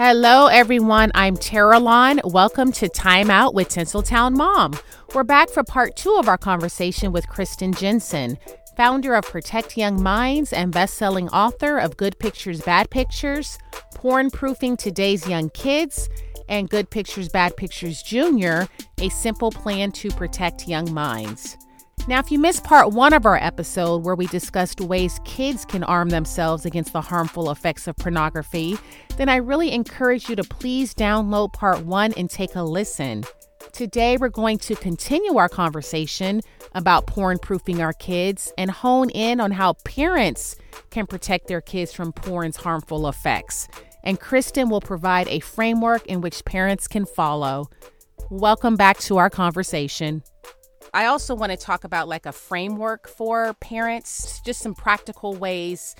[0.00, 1.10] Hello, everyone.
[1.16, 2.20] I'm Terralon.
[2.24, 4.78] Welcome to Time Out with Tinseltown Mom.
[5.12, 8.38] We're back for part two of our conversation with Kristen Jenson,
[8.76, 13.58] founder of Protect Young Minds and best-selling author of Good Pictures, Bad Pictures,
[13.96, 16.08] Porn Proofing Today's Young Kids,
[16.48, 18.68] and Good Pictures, Bad Pictures Junior,
[19.00, 21.58] a simple plan to protect young minds.
[22.08, 25.84] Now, if you missed part one of our episode where we discussed ways kids can
[25.84, 28.78] arm themselves against the harmful effects of pornography,
[29.18, 33.24] then I really encourage you to please download part one and take a listen.
[33.72, 36.40] Today, we're going to continue our conversation
[36.74, 40.56] about porn proofing our kids and hone in on how parents
[40.88, 43.68] can protect their kids from porn's harmful effects.
[44.02, 47.68] And Kristen will provide a framework in which parents can follow.
[48.30, 50.22] Welcome back to our conversation.
[50.98, 55.94] I also want to talk about like a framework for parents, just some practical ways,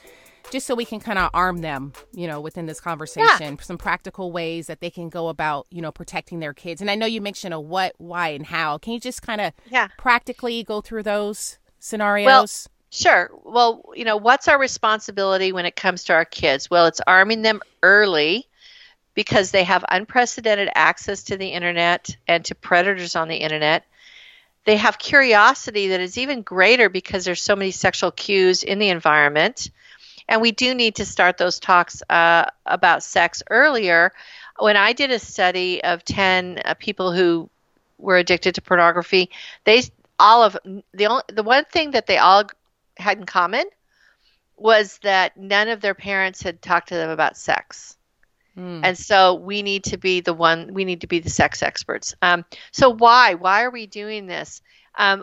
[0.50, 3.62] just so we can kind of arm them, you know, within this conversation, yeah.
[3.62, 6.80] some practical ways that they can go about, you know, protecting their kids.
[6.80, 8.78] And I know you mentioned a what, why, and how.
[8.78, 9.86] Can you just kind of yeah.
[9.98, 12.26] practically go through those scenarios?
[12.26, 12.46] Well,
[12.90, 13.30] Sure.
[13.44, 16.68] Well, you know, what's our responsibility when it comes to our kids?
[16.68, 18.48] Well, it's arming them early
[19.14, 23.84] because they have unprecedented access to the internet and to predators on the internet
[24.64, 28.88] they have curiosity that is even greater because there's so many sexual cues in the
[28.88, 29.70] environment.
[30.28, 34.12] And we do need to start those talks uh, about sex earlier.
[34.58, 37.48] When I did a study of 10 uh, people who
[37.98, 39.30] were addicted to pornography,
[39.64, 39.82] they
[40.18, 40.56] all of
[40.92, 42.44] the only, the one thing that they all
[42.96, 43.64] had in common
[44.56, 47.96] was that none of their parents had talked to them about sex.
[48.58, 48.80] Mm.
[48.82, 52.14] And so we need to be the one, we need to be the sex experts.
[52.20, 53.34] Um, so why?
[53.34, 54.62] Why are we doing this?
[54.96, 55.22] Um,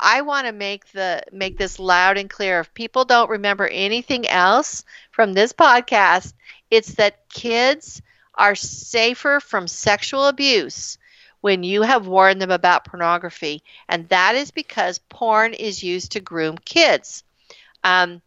[0.00, 2.60] I want to make the make this loud and clear.
[2.60, 6.34] If people don't remember anything else from this podcast,
[6.70, 8.00] it's that kids
[8.34, 10.98] are safer from sexual abuse
[11.40, 16.20] when you have warned them about pornography, and that is because porn is used to
[16.20, 17.24] groom kids.
[17.82, 18.22] Um,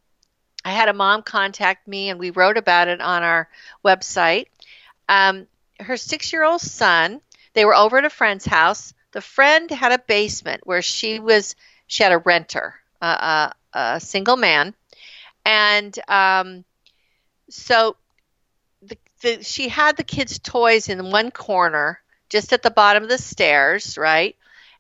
[0.63, 3.49] I had a mom contact me, and we wrote about it on our
[3.83, 4.45] website.
[5.09, 5.47] Um,
[5.79, 7.21] her six year old son,
[7.53, 8.93] they were over at a friend's house.
[9.11, 11.55] The friend had a basement where she was,
[11.87, 14.73] she had a renter, uh, a single man.
[15.45, 16.63] And um,
[17.49, 17.95] so
[18.81, 21.99] the, the, she had the kids' toys in one corner,
[22.29, 24.35] just at the bottom of the stairs, right?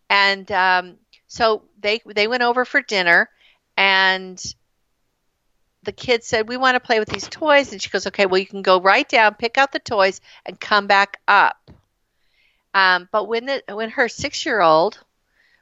[0.09, 3.29] And um, so they they went over for dinner,
[3.77, 4.41] and
[5.83, 7.71] the kid said, We want to play with these toys.
[7.71, 10.59] And she goes, Okay, well, you can go right down, pick out the toys, and
[10.59, 11.71] come back up.
[12.73, 14.99] Um, but when, the, when her six year old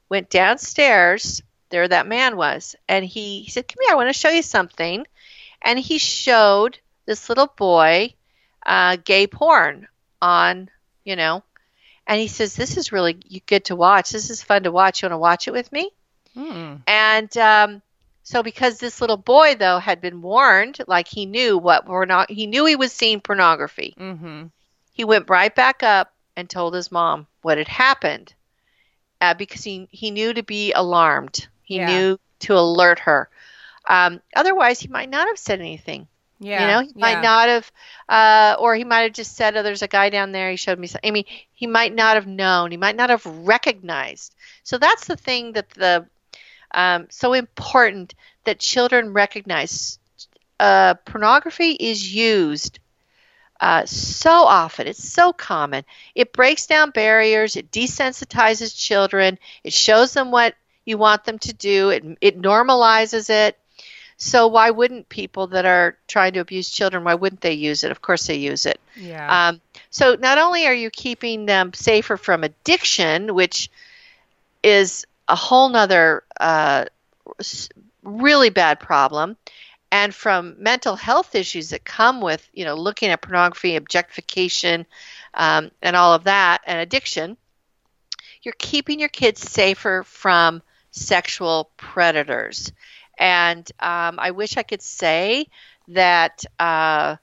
[0.08, 2.76] went downstairs, there that man was.
[2.88, 5.06] And he, he said, Come here, I want to show you something.
[5.62, 8.14] And he showed this little boy
[8.64, 9.88] uh, gay porn
[10.20, 10.70] on,
[11.04, 11.42] you know,
[12.06, 13.14] and he says, This is really
[13.46, 14.10] good to watch.
[14.10, 15.02] This is fun to watch.
[15.02, 15.90] You want to watch it with me?
[16.34, 16.76] Hmm.
[16.86, 17.82] And um,
[18.30, 22.30] so because this little boy though had been warned, like he knew what we're not,
[22.30, 23.92] he knew he was seeing pornography.
[23.98, 24.44] Mm-hmm.
[24.92, 28.32] He went right back up and told his mom what had happened,
[29.20, 31.48] uh, because he he knew to be alarmed.
[31.64, 31.86] He yeah.
[31.86, 33.28] knew to alert her.
[33.88, 36.06] Um, otherwise, he might not have said anything.
[36.38, 37.00] Yeah, you know, he yeah.
[37.00, 37.72] might not have,
[38.08, 40.52] uh, or he might have just said, "Oh, there's a guy down there.
[40.52, 41.10] He showed me." Something.
[41.10, 42.70] I mean, he might not have known.
[42.70, 44.36] He might not have recognized.
[44.62, 46.06] So that's the thing that the
[46.72, 48.14] um, so important
[48.44, 49.98] that children recognize
[50.58, 52.78] uh, pornography is used
[53.60, 54.86] uh, so often.
[54.86, 55.84] It's so common.
[56.14, 57.56] It breaks down barriers.
[57.56, 59.38] It desensitizes children.
[59.64, 60.54] It shows them what
[60.84, 61.90] you want them to do.
[61.90, 63.58] It, it normalizes it.
[64.16, 67.04] So why wouldn't people that are trying to abuse children?
[67.04, 67.90] Why wouldn't they use it?
[67.90, 68.78] Of course they use it.
[68.96, 69.48] Yeah.
[69.48, 73.70] Um, so not only are you keeping them safer from addiction, which
[74.62, 76.84] is a whole nother uh,
[78.02, 79.36] really bad problem.
[79.92, 84.86] And from mental health issues that come with you know looking at pornography objectification
[85.34, 87.36] um, and all of that and addiction
[88.42, 92.72] you're keeping your kids safer from sexual predators.
[93.18, 95.46] And um, i wish i could say
[95.88, 97.16] that uh,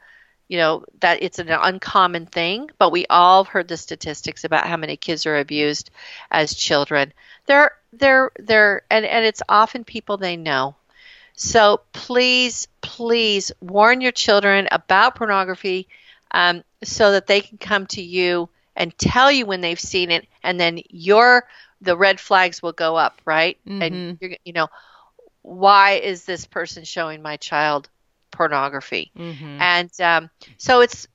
[0.47, 4.77] you know that it's an uncommon thing but we all heard the statistics about how
[4.77, 5.89] many kids are abused
[6.29, 7.13] as children.
[7.45, 10.75] They're they're they're and, and it's often people they know
[11.33, 15.87] so please please warn your children about pornography
[16.31, 20.27] um, so that they can come to you and tell you when they've seen it
[20.43, 21.45] and then your
[21.81, 23.81] the red flags will go up right mm-hmm.
[23.81, 24.67] and you're you know
[25.41, 27.89] why is this person showing my child
[28.37, 29.11] pornography.
[29.17, 29.61] Mm-hmm.
[29.61, 31.07] And um, so it's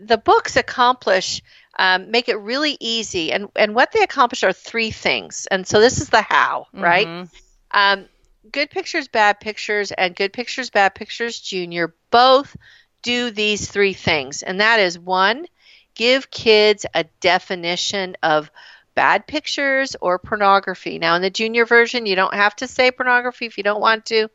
[0.00, 1.42] the books accomplish
[1.78, 5.46] um, make it really easy, and and what they accomplish are three things.
[5.50, 7.06] And so this is the how, right?
[7.06, 7.28] Mhm.
[7.70, 8.06] Um,
[8.50, 12.56] good pictures, bad pictures, and good pictures, bad pictures junior both
[13.02, 14.42] do these three things.
[14.42, 15.46] And that is one,
[15.94, 18.50] give kids a definition of
[18.94, 20.98] bad pictures or pornography.
[20.98, 24.06] Now, in the junior version, you don't have to say pornography if you don't want
[24.06, 24.28] to.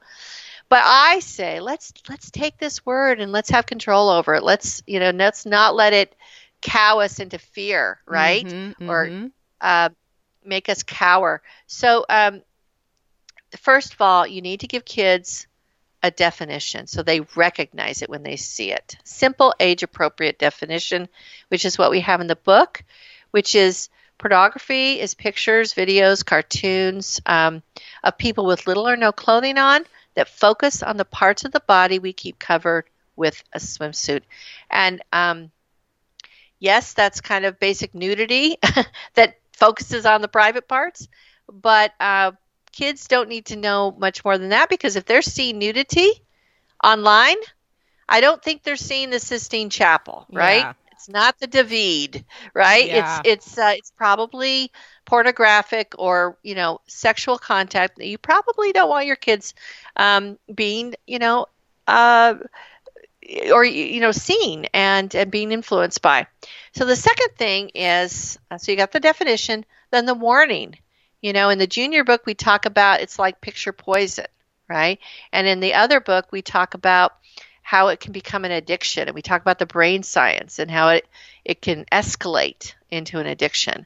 [0.69, 4.43] But I say let's let's take this word and let's have control over it.
[4.43, 6.15] Let's you know let's not let it
[6.61, 8.45] cow us into fear, right?
[8.45, 9.31] Mhm, Or mhm.
[9.59, 9.89] uh,
[10.43, 11.41] make us cower.
[11.67, 12.41] So, um,
[13.57, 15.47] first of all, you need to give kids
[16.03, 18.97] a definition so they recognize it when they see it.
[19.03, 21.07] Simple, age appropriate definition,
[21.49, 22.83] which is what we have in the book,
[23.31, 27.61] which is pornography is pictures, videos, cartoons um,
[28.03, 29.85] of people with little or no clothing on
[30.15, 32.85] that focus on the parts of the body we keep covered
[33.15, 34.23] with a swimsuit.
[34.69, 35.51] And um,
[36.61, 38.57] yes, that's kind of basic nudity
[39.15, 41.09] that focuses on the private parts,
[41.51, 42.31] but uh,
[42.71, 46.09] kids don't need to know much more than that because if they're seeing nudity
[46.83, 47.37] online,
[48.09, 50.67] I don't think they're seeing the Sistine Chapel, right?
[50.67, 50.73] Yeah.
[50.91, 52.87] It's not the David, right?
[52.87, 52.91] Yeah.
[52.91, 54.71] It's it's uh, it's probably
[55.05, 59.53] pornographic or you know sexual contact that you probably don't want your kids
[59.95, 61.47] um, being you know
[61.87, 62.35] uh,
[63.51, 66.27] or you know seen and and being influenced by.
[66.73, 70.75] So the second thing is uh, so you got the definition, then the warning.
[71.21, 74.25] You know, in the junior book we talk about it's like picture poison,
[74.68, 75.00] right?
[75.31, 77.13] And in the other book we talk about
[77.62, 80.89] how it can become an addiction and we talk about the brain science and how
[80.89, 81.07] it
[81.45, 83.85] it can escalate into an addiction.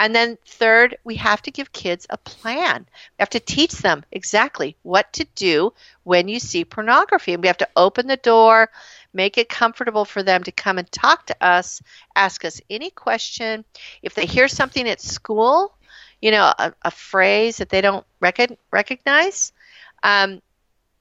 [0.00, 2.86] And then third, we have to give kids a plan.
[2.88, 5.74] We have to teach them exactly what to do
[6.04, 7.34] when you see pornography.
[7.34, 8.70] And we have to open the door,
[9.12, 11.82] make it comfortable for them to come and talk to us,
[12.16, 13.66] ask us any question.
[14.00, 15.76] If they hear something at school,
[16.22, 19.52] you know, a, a phrase that they don't recog- recognize,
[20.02, 20.40] um,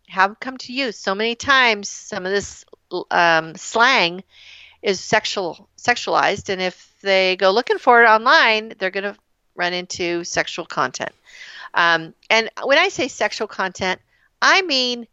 [0.09, 0.91] have them come to you.
[0.91, 2.65] So many times, some of this
[3.11, 4.25] um, slang
[4.81, 9.15] is sexual sexualized, and if they go looking for it online, they're going to
[9.55, 11.11] run into sexual content.
[11.73, 14.01] Um, and when I say sexual content,
[14.41, 15.07] I mean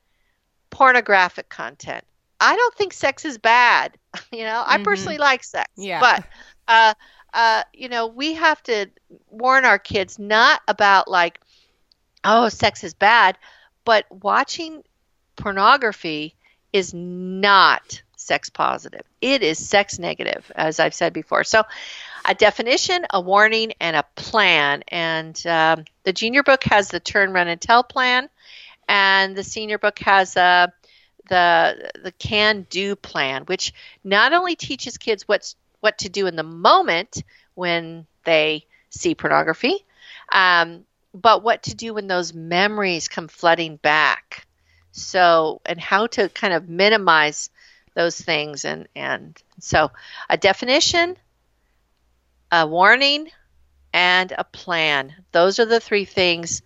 [0.71, 2.05] pornographic content.
[2.41, 3.97] I don't think sex is bad.
[4.33, 4.85] You know, I Mhm.
[4.85, 6.01] personally like sex, Yeah.
[6.01, 6.25] but
[6.69, 6.95] uh,
[7.35, 8.87] uh, you know, we have to
[9.31, 11.39] warn our kids not about like,
[12.25, 13.37] oh, sex is bad,
[13.85, 14.83] but watching
[15.37, 16.35] pornography
[16.73, 19.03] is not sex positive.
[19.21, 21.45] It is sex negative, as I've said before.
[21.45, 21.63] So,
[22.29, 24.83] a definition, a warning, and a plan.
[24.89, 28.29] And um, the junior book has the turn, run, and tell plan,
[28.89, 30.69] and the senior book has uh,
[31.29, 33.73] the the can do plan, which
[34.05, 37.23] not only teaches kids what's what to do in the moment
[37.55, 39.85] when they see pornography,
[40.33, 40.85] um,
[41.15, 44.47] but what to do when those memories come flooding back.
[44.93, 47.51] So, and how to kind of minimize
[47.97, 49.91] those things, and and so
[50.31, 51.17] a definition,
[52.53, 53.29] a warning,
[53.93, 55.13] and a plan.
[55.33, 56.63] Those are the three things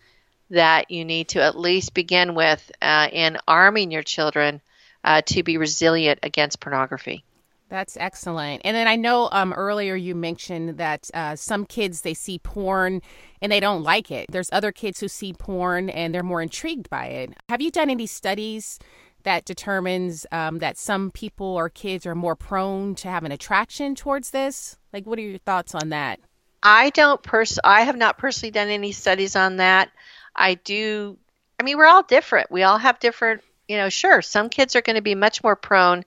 [0.51, 4.61] that you need to at least begin with uh, in arming your children
[5.05, 7.25] uh, to be resilient against pornography.
[7.69, 8.63] That's excellent.
[8.65, 13.01] And then I know um, earlier you mentioned that uh, some kids they see porn
[13.41, 14.27] and they don't like it.
[14.29, 17.33] There's other kids who see porn and they're more intrigued by it.
[17.49, 18.81] Have you done any studies
[19.25, 23.95] that determines um, that some people or kids are more prone to have an attraction
[23.95, 24.77] towards this?
[24.93, 26.21] Like, what are your thoughts on that?
[26.63, 29.91] I don't pers- I have not personally done any studies on that.
[30.35, 31.19] I do
[31.59, 32.51] I mean we're all different.
[32.51, 35.57] We all have different, you know, sure, some kids are going to be much more
[35.57, 36.05] prone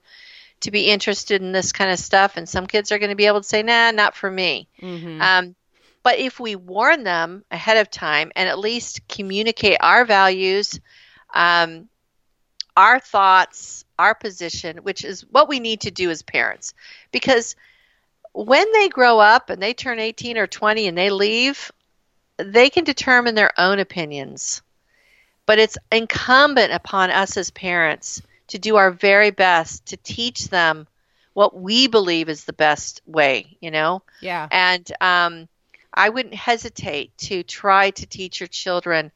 [0.60, 3.26] to be interested in this kind of stuff and some kids are going to be
[3.26, 5.20] able to say, "Nah, not for me." Mm-hmm.
[5.20, 5.56] Um,
[6.02, 10.78] but if we warn them ahead of time and at least communicate our values,
[11.34, 11.88] um,
[12.76, 16.74] our thoughts, our position, which is what we need to do as parents,
[17.12, 17.56] because
[18.32, 21.70] when they grow up and they turn 18 or 20 and they leave,
[22.36, 24.62] they can determine their own opinions.
[25.46, 30.86] But it's incumbent upon us as parents to do our very best to teach them
[31.32, 34.02] what we believe is the best way, you know?
[34.20, 34.48] yeah.
[34.50, 35.48] And um,
[35.92, 39.12] I wouldn't hesitate to try to teach your children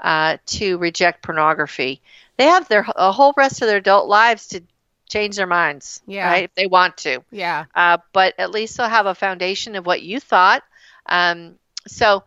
[0.00, 2.00] uh, to reject pornography.
[2.38, 4.62] They have their a whole rest of their adult lives to
[5.08, 6.26] change their minds, Yeah.
[6.28, 6.44] right?
[6.44, 7.24] If they want to.
[7.30, 7.66] Yeah.
[7.74, 10.62] Uh, but at least they'll have a foundation of what you thought.
[11.06, 12.24] Um, so,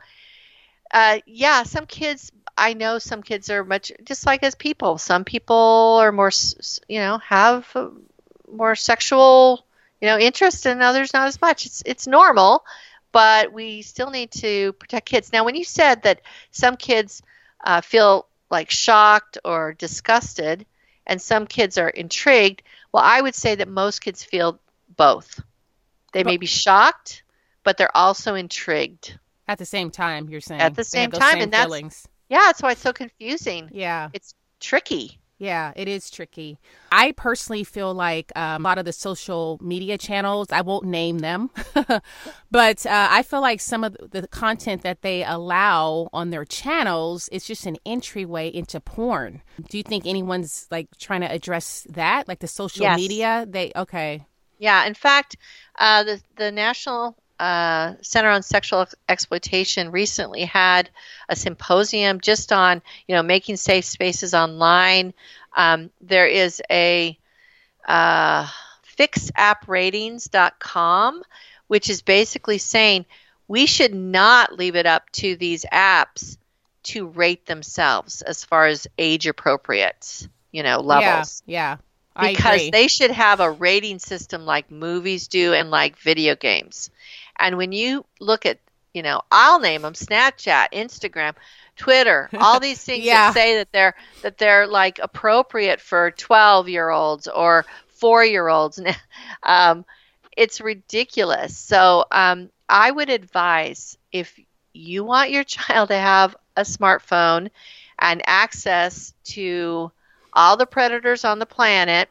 [0.92, 2.32] uh, yeah, some kids.
[2.58, 4.98] I know some kids are much just like as people.
[4.98, 6.32] Some people are more,
[6.88, 7.76] you know, have
[8.52, 9.66] more sexual
[10.02, 11.66] you know, interest and others not as much.
[11.66, 12.64] It's it's normal,
[13.12, 15.32] but we still need to protect kids.
[15.32, 17.22] Now, when you said that some kids
[17.64, 20.66] uh, feel like shocked or disgusted,
[21.08, 24.60] and some kids are intrigued, well, I would say that most kids feel
[24.98, 25.40] both.
[26.12, 27.24] They may be shocked,
[27.64, 29.18] but they're also intrigued
[29.48, 30.30] at the same time.
[30.30, 32.08] You're saying at the same time, same and that's feelings.
[32.30, 33.70] yeah, that's why it's so confusing.
[33.72, 35.21] Yeah, it's tricky.
[35.42, 36.60] Yeah, it is tricky.
[36.92, 41.18] I personally feel like um, a lot of the social media channels, I won't name
[41.18, 41.50] them,
[42.52, 47.28] but uh, I feel like some of the content that they allow on their channels
[47.30, 49.42] is just an entryway into porn.
[49.68, 52.96] Do you think anyone's like trying to address that, like the social Yes.
[52.96, 53.48] media?
[53.50, 54.28] They okay.
[54.60, 55.38] Yeah, in fact,
[55.80, 60.92] uh, the the National uh, Center on Sexual Exploitation recently had
[61.28, 65.16] a symposium just on you know making safe spaces online.
[65.58, 67.18] Um, there is a
[67.88, 68.48] uh,
[68.96, 71.24] fixappratings.com,
[71.66, 73.08] which is basically saying
[73.48, 76.38] we should not leave it up to these apps
[76.84, 81.78] to rate themselves as far as age appropriate, you know, levels Yeah,
[82.16, 82.34] yeah.
[82.34, 86.92] Because they should have a rating system like movies do and like video games.
[87.42, 88.60] And when you look at,
[88.94, 91.34] you know, I'll name them Snapchat, Instagram,
[91.76, 93.28] Twitter, all these things Yeah.
[93.28, 97.66] that say that they're that they're like appropriate for 12-year-olds or
[98.02, 98.80] 4-year-olds.
[99.44, 99.86] um,
[100.38, 101.58] it's ridiculous.
[101.58, 104.40] So, um, I would advise if
[104.74, 107.50] you want your child to have a smartphone
[108.00, 109.92] and access to
[110.34, 112.10] all the predators on the planet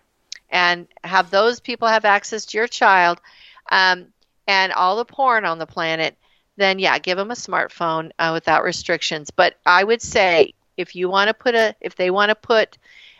[0.51, 3.21] and have those people have access to your child
[3.71, 4.07] um,
[4.50, 6.16] and all the porn on the planet,
[6.57, 9.30] then yeah, give them a smartphone uh, without restrictions.
[9.30, 12.76] But I would say if you want to put a, if they want to put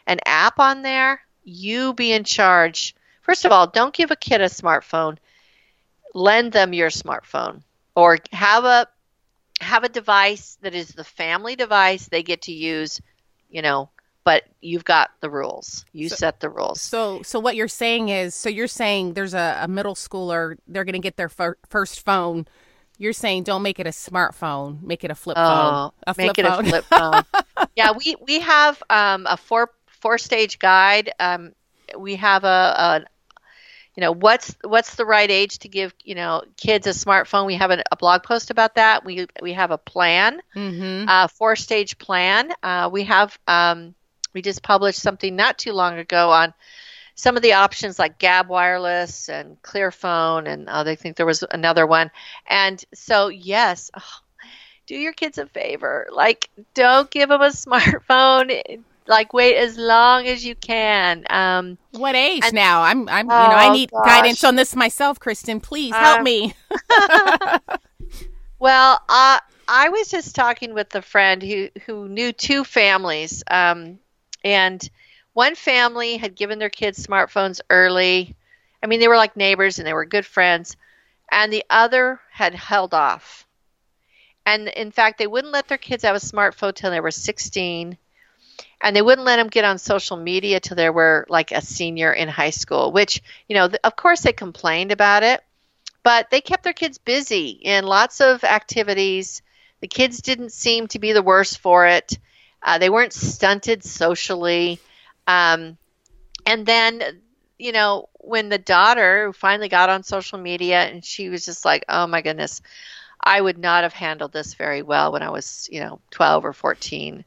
[0.09, 2.97] an app on there, you be in charge.
[3.23, 5.19] First of all, don't give a kid a smartphone.
[6.15, 7.63] Lend them your smartphone
[7.95, 8.89] or have a
[9.61, 13.01] have a device that is the family device they get to use,
[13.49, 13.89] you know,
[14.25, 15.85] but you've got the rules.
[15.93, 16.81] You So- set the rules.
[16.81, 20.85] So, so what you're saying is, so you're saying there's a, a middle schooler, they're
[20.85, 22.47] going to get their fir- first phone.
[22.99, 25.47] You're saying don't make it a smartphone, make it a flip phone.
[25.47, 26.67] Oh, A flip make it phone.
[26.67, 27.23] a flip phone.
[27.75, 31.11] yeah, we we have um, a four four stage guide.
[31.19, 31.53] Um,
[31.99, 33.05] we have a, a
[33.97, 37.47] you know what's what's the right age to give you know kids a smartphone.
[37.47, 39.03] We have a, a blog post about that.
[39.03, 41.09] We we have a plan, mm-hmm.
[41.09, 42.53] a four stage plan.
[42.63, 43.95] Uh, we have um,
[44.35, 46.53] we just published something not too long ago on
[47.15, 51.45] some of the options like Gabb Wireless and Clearphone, and uh, they think there was
[51.51, 52.11] another one.
[52.49, 54.21] And so, yes, oh,
[54.87, 56.07] do your kids a favor.
[56.13, 58.83] Like, don't give them a smartphone.
[59.07, 61.25] Like, wait as long as you can.
[61.31, 62.83] Um, What age and- now?
[62.83, 64.07] I'm, I'm, you know, I Oh, need gosh.
[64.07, 65.59] guidance on this myself, Kristen.
[65.61, 66.55] Please help Uh, me.
[68.59, 73.99] Well, uh, I was just talking with a friend who who knew two families, um,
[74.45, 74.89] and
[75.33, 78.35] one family had given their kids smartphones early.
[78.83, 80.77] I mean, they were like neighbors and they were good friends,
[81.31, 83.47] and the other had held off.
[84.47, 87.97] And in fact, they wouldn't let their kids have a smartphone till they were 16,
[88.81, 92.13] and they wouldn't let them get on social media till they were like a senior
[92.13, 92.91] in high school.
[92.91, 95.43] Which, you know, of course, they complained about it
[96.03, 99.43] but they kept their kids busy in lots of activities.
[99.81, 102.19] The kids didn't seem to be the worst for it.
[102.63, 104.81] Uh, they weren't stunted socially.
[105.27, 105.77] Um,
[106.47, 107.03] and then,
[107.59, 111.85] you know, when the daughter finally got on social media and she was just like,
[111.89, 112.61] oh my goodness,
[113.23, 116.53] I would not have handled this very well when I was, you know, 12 or
[116.53, 117.25] 14.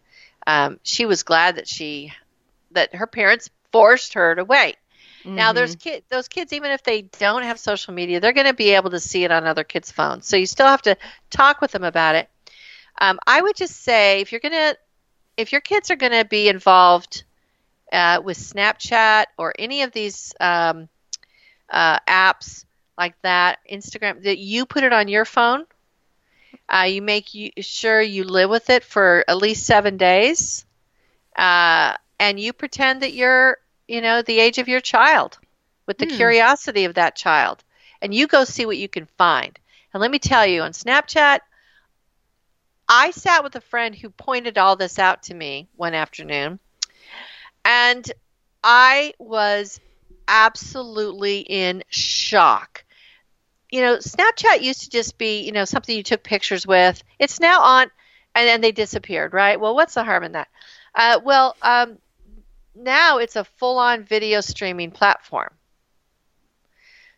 [0.48, 2.12] Um, she was glad that she,
[2.72, 4.78] that her parents forced her to wait.
[5.36, 5.54] Now Mm-hmm.
[5.54, 8.72] there's kid those kids even if they don't have social media, they're going to be
[8.72, 10.28] able to see it on other kids' phones.
[10.28, 10.98] So you still have to
[11.30, 12.30] talk with them about it.
[13.00, 14.78] Um, I would just say if you're going to
[15.38, 17.24] if your kids are going to be involved
[17.92, 20.88] uh, with Snapchat or any of these um,
[21.70, 22.66] uh, apps
[22.98, 25.66] like that, Instagram, that you put it on your phone.
[26.70, 30.66] Uh, you make you, sure you live with it for at least seven days,
[31.38, 35.38] uh, and you pretend that you're you know, the age of your child
[35.88, 36.08] with the Hmm.
[36.08, 37.64] curiosity of that child.
[38.02, 39.58] And you go see what you can find.
[39.94, 41.40] And let me tell you, on Snapchat,
[42.96, 46.60] I sat with a friend who pointed all this out to me one afternoon.
[47.66, 48.10] And
[48.64, 49.80] I was
[50.28, 52.86] absolutely in shock.
[53.72, 57.04] You know, Snapchat used to just be, you know, something you took pictures with.
[57.18, 57.90] It's now on,
[58.36, 59.60] and then they disappeared, right?
[59.60, 60.50] Well, what's the harm in that?
[60.94, 61.98] Uh, well, um,
[62.76, 65.50] now it's a full on video streaming platform.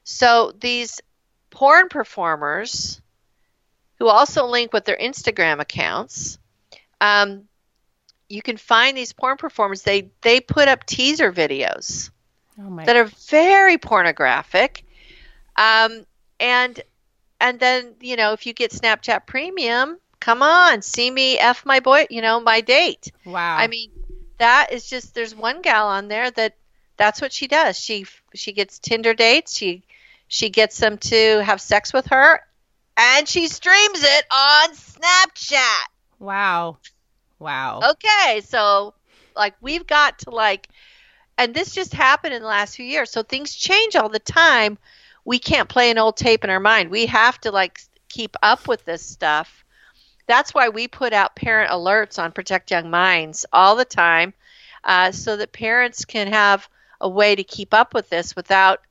[0.06, 1.02] So these
[1.50, 3.02] porn performers
[4.00, 6.38] who also link with their Instagram accounts.
[7.02, 7.44] Um,
[8.30, 9.84] you can find these porn performers.
[9.84, 12.10] They they put up teaser videos
[12.60, 12.86] Oh my.
[12.86, 14.84] that are very pornographic,
[15.56, 16.06] um,
[16.40, 16.82] and
[17.40, 21.80] and then you know if you get Snapchat Premium, come on, see me f my
[21.80, 23.12] boy, you know my date.
[23.26, 23.58] wow.
[23.58, 23.92] I mean,
[24.40, 26.56] that is just there's one gal on there that
[26.98, 27.78] that's what she does.
[27.78, 29.56] She she gets Tinder dates.
[29.56, 29.84] She
[30.28, 32.42] she gets them to have sex with her,
[32.98, 35.86] and she streams it on Snapchat.
[36.20, 36.78] wow.
[37.38, 37.82] Wow.
[37.92, 38.94] Okay, so
[39.36, 40.70] like we've got to like,
[41.38, 43.12] and this just happened in the last few years.
[43.12, 44.78] So things change all the time.
[45.26, 46.90] We can't play an old tape in our mind.
[46.90, 49.66] We have to like keep up with this stuff.
[50.28, 54.34] That's why we put out parent alerts on Protect Young Minds all the time,
[54.84, 56.68] uh, so that parents can have
[57.02, 58.82] a way to keep up with this without,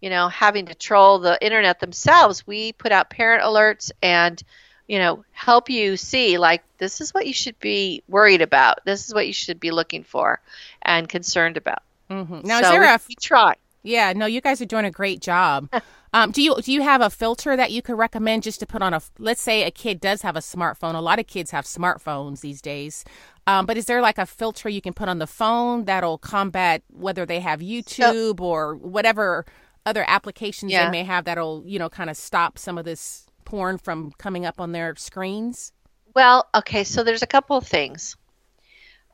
[0.00, 2.46] you know, having to troll the internet themselves.
[2.46, 4.42] We put out parent alerts and
[4.90, 8.80] you know, help you see like this is what you should be worried about.
[8.84, 10.40] This is what you should be looking for
[10.82, 11.84] and concerned about.
[12.10, 12.40] Mm-hmm.
[12.42, 13.00] Now, so is there we, a?
[13.08, 13.54] we try.
[13.84, 14.12] Yeah.
[14.14, 15.68] No, you guys are doing a great job.
[16.12, 18.82] um, do you do you have a filter that you could recommend just to put
[18.82, 19.00] on a?
[19.16, 20.96] Let's say a kid does have a smartphone.
[20.96, 23.04] A lot of kids have smartphones these days.
[23.46, 26.82] Um, but is there like a filter you can put on the phone that'll combat
[26.88, 29.46] whether they have YouTube or whatever
[29.86, 30.86] other applications Yeah.
[30.86, 34.46] they may have that'll you know kind of stop some of this porn from coming
[34.46, 35.72] up on their screens?
[36.14, 38.16] Well, okay, so there's a couple of things.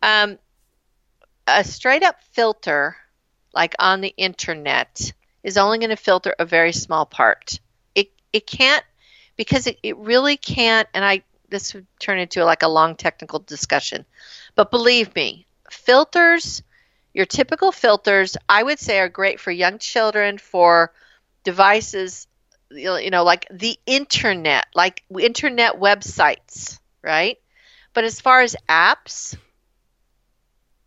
[0.02, 0.38] Um,
[1.46, 2.96] a straight up filter,
[3.54, 7.60] like on the internet, is only going to filter a very small part.
[7.94, 8.84] It it can't
[9.36, 10.88] because it, it really can't.
[10.94, 14.04] And I this would turn into like a long technical discussion,
[14.54, 16.62] but believe me, filters,
[17.16, 20.92] your typical filters, I would say are great for young children for
[21.44, 22.26] devices
[22.70, 27.38] you know, like the internet, like internet websites, right?
[27.94, 29.34] But as far as apps,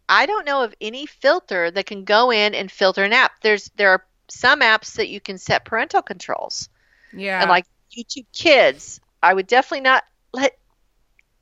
[0.08, 3.42] I don't know of any filter that can go in and filter an app.
[3.42, 6.70] There's there are some apps that you can set parental controls.
[7.12, 7.42] Yeah.
[7.42, 10.56] And like YouTube Kids, I would definitely not let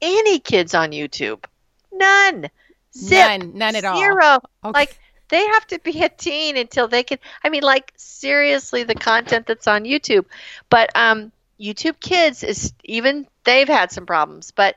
[0.01, 1.43] any kids on YouTube.
[1.91, 2.49] None.
[2.97, 3.41] Zip.
[3.41, 3.57] None.
[3.57, 3.97] None at all.
[3.97, 4.39] Zero.
[4.65, 4.79] Okay.
[4.79, 8.95] Like they have to be a teen until they can I mean like seriously the
[8.95, 10.25] content that's on YouTube.
[10.69, 14.75] But um YouTube Kids is even they've had some problems, but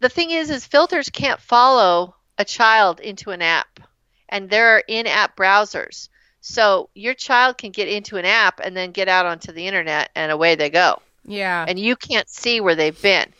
[0.00, 3.80] the thing is is filters can't follow a child into an app
[4.28, 6.08] and there are in-app browsers.
[6.40, 10.10] So your child can get into an app and then get out onto the internet
[10.14, 11.00] and away they go.
[11.24, 11.64] yeah.
[11.66, 13.32] And you can't see where they've been.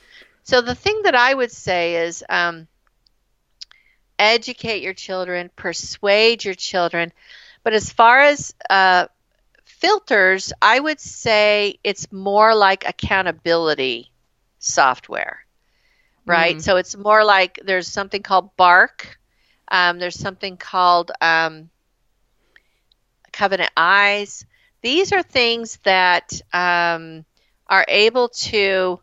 [0.44, 2.66] So the thing that I would say is um,
[4.18, 7.12] educate your children, persuade your children.
[7.62, 9.06] But as far as uh,
[9.64, 14.10] filters, I would say it's more like accountability
[14.58, 15.44] software,
[16.26, 16.56] right?
[16.56, 16.62] Mm.
[16.62, 19.18] So it's more like there's something called Bark.
[19.68, 21.70] Um, there's something called um,
[23.32, 24.46] Covenant Eyes.
[24.82, 27.24] These are things that um,
[27.66, 29.00] are able to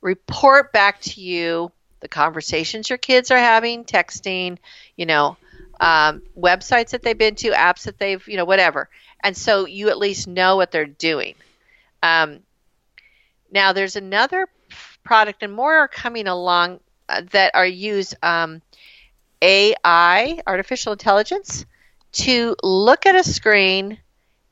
[0.00, 1.70] report back to you
[2.00, 4.58] the conversations your kids are having, texting,
[4.96, 5.36] you know,
[5.80, 8.88] um, websites that they've been to, apps that they've, you know, whatever.
[9.22, 11.34] And so you at least know what they're doing.
[12.02, 12.40] Um,
[13.52, 14.46] now, there's another
[15.04, 18.62] product, and more are coming along uh, that are used um,
[19.42, 21.66] AI, artificial intelligence,
[22.12, 23.98] to look at a screen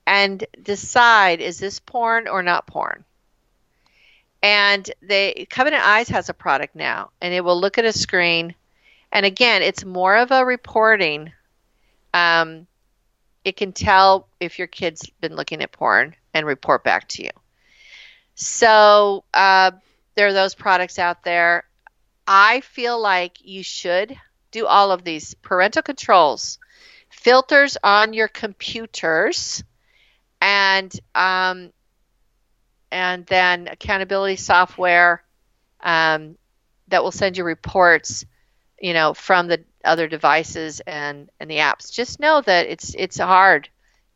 [0.06, 3.04] and decide is this porn or not porn.
[4.42, 8.54] And they Covenant Eyes has a product now, and it will look at a screen,
[9.10, 11.32] and again, it's more of a reporting.
[12.14, 12.66] Um,
[13.44, 17.30] it can tell if your kid's been looking at porn and report back to you.
[18.34, 19.72] So uh,
[20.14, 21.64] there are those products out there.
[22.26, 24.16] I feel like you should
[24.50, 26.58] do all of these parental controls,
[27.08, 29.64] filters on your computers,
[30.40, 31.72] and um,
[32.90, 35.22] and then accountability software
[35.80, 36.36] um,
[36.88, 38.24] that will send you reports,
[38.80, 41.92] you know, from the other devices and and the apps.
[41.92, 43.68] Just know that it's it's hard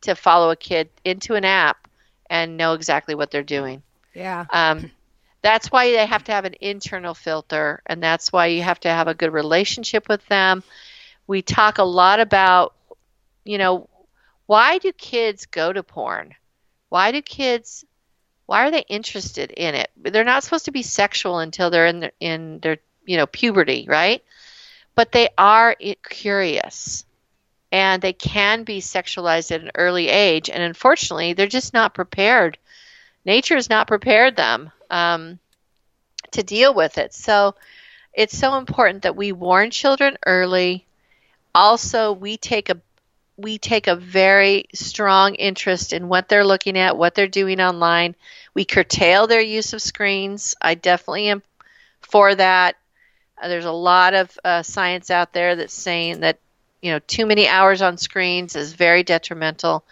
[0.02, 1.88] to follow a kid into an app
[2.28, 3.82] and know exactly what they're doing.
[4.14, 4.46] Yeah.
[4.50, 4.90] Um,
[5.42, 8.88] that's why they have to have an internal filter, and that's why you have to
[8.88, 10.62] have a good relationship with them.
[11.26, 12.74] We talk a lot about,
[13.44, 13.88] you know,
[14.46, 16.34] why do kids go to porn?
[16.88, 17.84] Why do kids?
[18.46, 19.90] Why are they interested in it?
[19.96, 23.86] They're not supposed to be sexual until they're in their, in their you know puberty,
[23.88, 24.22] right?
[24.94, 25.76] But they are
[26.08, 27.04] curious.
[27.72, 30.50] and they can be sexualized at an early age.
[30.50, 32.58] And unfortunately, they're just not prepared.
[33.24, 35.38] Nature has not prepared them um,
[36.32, 37.14] to deal with it.
[37.14, 37.54] So
[38.14, 40.86] it's so important that we warn children early.
[41.54, 42.80] Also, we take a
[43.36, 48.14] we take a very strong interest in what they're looking at, what they're doing online.
[48.54, 50.54] We curtail their use of screens.
[50.60, 51.42] I definitely am
[52.00, 52.76] for that.
[53.40, 56.38] Uh, there's a lot of uh, science out there that's saying that
[56.80, 59.84] you know too many hours on screens is very detrimental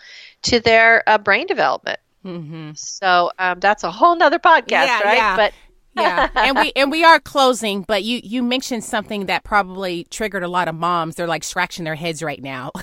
[0.42, 1.98] to their uh, brain development.
[2.24, 2.72] Mm-hmm.
[2.74, 5.16] So um, that's a whole nother podcast, yeah, right?
[5.16, 5.36] Yeah.
[5.36, 5.52] But
[5.96, 10.42] yeah, and we and we are closing, but you you mentioned something that probably triggered
[10.42, 11.16] a lot of moms.
[11.16, 12.70] They're like scratching their heads right now.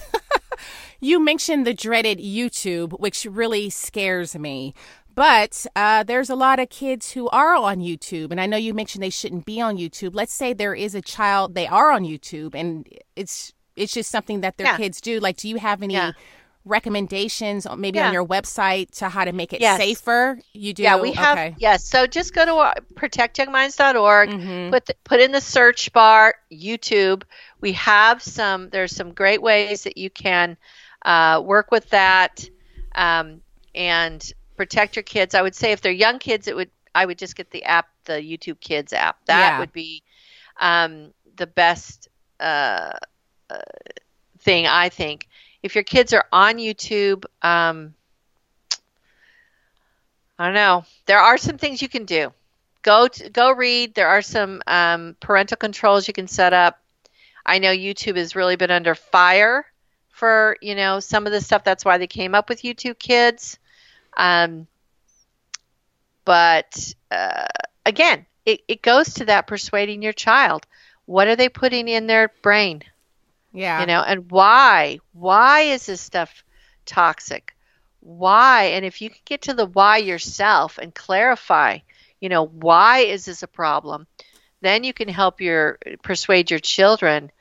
[1.00, 4.74] you mentioned the dreaded YouTube, which really scares me.
[5.18, 8.76] But uh, there's a lot of kids who are on YouTube, and I know you
[8.76, 10.14] mentioned they shouldn't be on YouTube.
[10.14, 14.42] Let's say there is a child they are on YouTube, and it's it's just something
[14.42, 14.78] that their yeah.
[14.78, 15.20] kids do.
[15.20, 16.12] Like, do you have any yeah.
[16.66, 18.10] recommendations, maybe yeah.
[18.10, 19.80] on your website, to how to make it yes.
[19.80, 20.40] safer?
[20.54, 20.84] You do.
[20.84, 21.36] Yeah, we have.
[21.36, 21.56] Okay.
[21.58, 21.90] Yes.
[21.90, 24.30] So just go to protectyoungminds.org.
[24.30, 24.70] Mm-hmm.
[24.70, 27.24] Put the, put in the search bar YouTube.
[27.60, 28.70] We have some.
[28.70, 30.58] There's some great ways that you can
[31.08, 32.48] uh, work with that.
[32.94, 33.42] Um,
[33.74, 35.36] and protect your kids.
[35.36, 37.88] I would say if they're young kids, it would I would just get the app,
[38.06, 39.24] the YouTube Kids app.
[39.26, 39.60] That yeah.
[39.60, 40.02] would be
[40.60, 42.94] um, the best uh,
[43.50, 43.58] uh,
[44.40, 45.28] thing I think.
[45.62, 47.94] If your kids are on YouTube, um,
[50.40, 50.86] I don't know.
[51.06, 52.34] There are some things you can do.
[52.82, 53.94] Go to, go read.
[53.94, 56.80] There are some um, parental controls you can set up.
[57.46, 59.66] I know YouTube has really been under fire
[60.18, 61.64] for you know some of the stuff.
[61.64, 63.60] That's why they came up with YouTube Kids.
[64.16, 64.68] Um,
[66.26, 67.46] but uh,
[67.86, 70.66] again, it, it goes to that persuading your child.
[71.06, 72.82] What are they putting in their brain?
[73.54, 73.80] Yeah.
[73.80, 75.00] You know, and why?
[75.14, 76.44] Why is this stuff
[76.86, 77.56] toxic?
[78.00, 78.66] Why?
[78.66, 81.80] And if you can get to the why yourself and clarify,
[82.20, 84.08] you know, why is this a problem?
[84.62, 87.32] Then you can help your persuade your children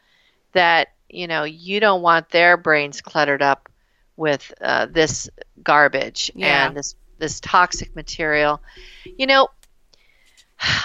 [0.52, 3.70] that, you know, you don't want their brains cluttered up
[4.16, 5.30] with uh, this
[5.62, 6.66] garbage yeah.
[6.66, 8.60] and this this toxic material.
[9.04, 9.48] You know,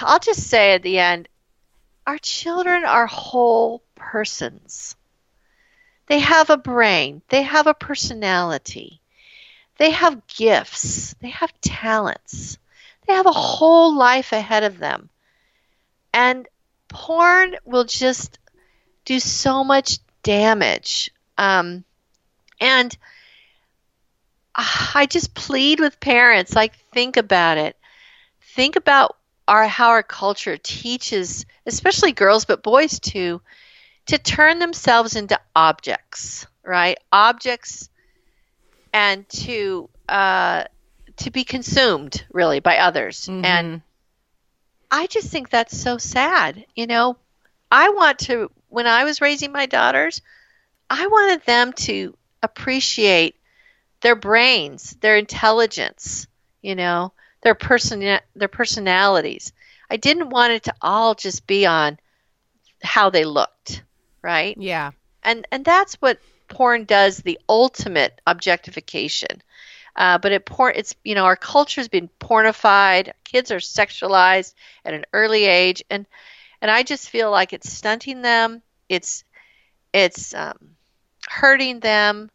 [0.00, 1.28] I'll just say at the end,
[2.06, 4.96] our children are whole persons.
[6.06, 7.20] They have a brain.
[7.28, 9.00] They have a personality.
[9.76, 11.14] They have gifts.
[11.20, 12.56] They have talents.
[13.06, 15.10] They have a whole life ahead of them.
[16.14, 16.48] And
[16.88, 18.38] porn will just
[19.04, 21.10] do so much damage.
[21.38, 21.84] Um,
[22.60, 22.96] and
[24.54, 27.76] I just plead with parents like think about it.
[28.54, 29.16] Think about
[29.48, 33.40] our how our culture teaches especially girls but boys too
[34.06, 36.98] to turn themselves into objects, right?
[37.12, 37.88] Objects
[38.92, 40.64] and to uh,
[41.16, 43.26] to be consumed really by others.
[43.26, 43.44] Mm-hmm.
[43.44, 43.82] And
[44.90, 46.66] I just think that's so sad.
[46.74, 47.16] You know,
[47.70, 50.22] I want to when I was raising my daughters,
[50.88, 53.36] I wanted them to appreciate
[54.00, 56.26] their brains, their intelligence,
[56.62, 58.00] you know, their person
[58.34, 59.52] their personalities.
[59.90, 61.98] I didn't want it to all just be on
[62.82, 63.84] how they looked,
[64.22, 64.56] right?
[64.58, 64.92] Yeah.
[65.22, 69.42] And and that's what porn does the ultimate objectification.
[69.94, 73.12] Uh, but it porn it's you know our culture's been pornified.
[73.24, 74.54] Kids are sexualized
[74.86, 76.06] at an early age, and
[76.62, 78.62] and I just feel like it's stunting them.
[78.88, 79.24] It's
[79.92, 80.56] it's um,
[81.28, 82.30] hurting them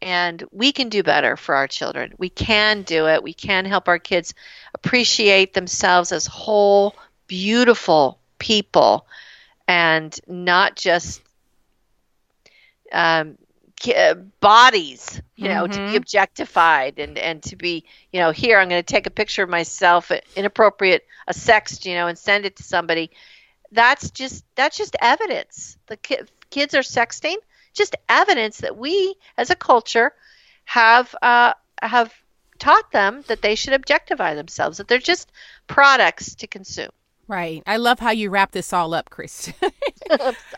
[0.00, 2.14] and we can do better for our children.
[2.18, 3.22] We can do it.
[3.22, 4.34] We can help our kids
[4.74, 6.94] appreciate themselves as whole,
[7.26, 9.06] beautiful people
[9.66, 11.20] and not just
[12.92, 13.36] um,
[14.40, 15.72] bodies, you know, mm-hmm.
[15.72, 15.96] to be mm-hmm.
[15.96, 19.50] objectified and, and to be, you know, here I'm going to take a picture of
[19.50, 23.10] myself, inappropriate, a sext, you know, and send it to somebody.
[23.72, 25.78] That's just that's just evidence.
[25.86, 27.36] The ki- kids are sexting
[27.74, 30.12] just evidence that we as a culture
[30.64, 32.12] have uh, have
[32.58, 35.30] taught them that they should objectify themselves, that they're just
[35.66, 36.90] products to consume.
[37.28, 37.62] Right.
[37.66, 39.54] I love how you wrap this all up, Kristen.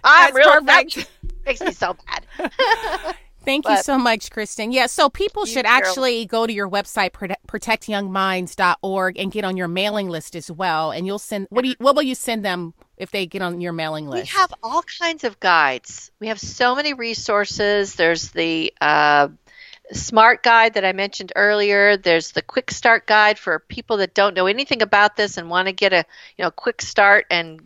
[0.04, 1.10] I'm really perfect.
[1.44, 2.24] makes me so bad.
[3.44, 4.70] Thank but, you so much, Kristen.
[4.70, 10.10] Yeah, so people should actually go to your website, protectyoungminds.org, and get on your mailing
[10.10, 10.90] list as well.
[10.90, 13.60] And you'll send what do you, what will you send them if they get on
[13.60, 14.32] your mailing list?
[14.34, 16.10] We have all kinds of guides.
[16.20, 17.94] We have so many resources.
[17.94, 19.28] There's the uh,
[19.92, 21.96] smart guide that I mentioned earlier.
[21.96, 25.66] There's the quick start guide for people that don't know anything about this and want
[25.68, 26.04] to get a
[26.36, 27.60] you know quick start and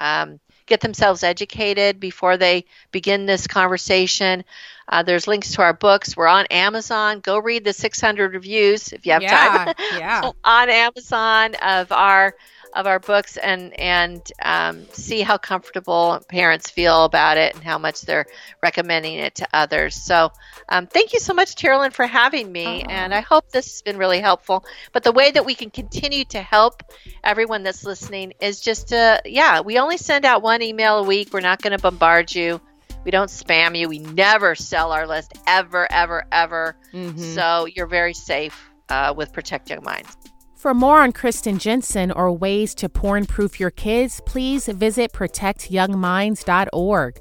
[0.00, 4.44] um, get themselves educated before they begin this conversation.
[4.88, 6.16] Uh, there's links to our books.
[6.16, 7.20] We're on Amazon.
[7.20, 10.30] Go read the 600 reviews if you have Yeah, time yeah.
[10.44, 12.34] on Amazon of our
[12.74, 17.78] of our books and and um, see how comfortable parents feel about it and how
[17.78, 18.26] much they're
[18.62, 19.94] recommending it to others.
[19.96, 20.30] So
[20.68, 22.90] um, thank you so much, Carolyn, for having me, Uh-huh.
[22.90, 24.64] and I hope this has been really helpful.
[24.92, 26.82] But the way that we can continue to help
[27.24, 31.32] everyone that's listening is just to yeah, we only send out one email a week.
[31.32, 32.60] We're not going to bombard you.
[33.04, 33.88] We don't spam you.
[33.88, 36.76] We never sell our list ever, ever, ever.
[36.92, 37.34] Mhm.
[37.34, 40.14] So you're very safe uh, with Protect Young Minds.
[40.58, 47.20] For more on Kristen Jenson or ways to porn proof your kids, please visit protectyoungminds.org.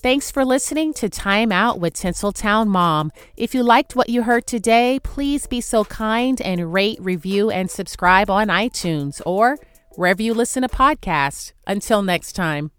[0.00, 3.10] Thanks for listening to Time Out with Tinseltown Mom.
[3.36, 7.68] If you liked what you heard today, please be so kind and rate, review, and
[7.68, 9.58] subscribe on iTunes or
[9.96, 11.54] wherever you listen to podcasts.
[11.66, 12.70] Until next time.